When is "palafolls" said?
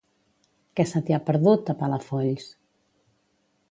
1.85-2.51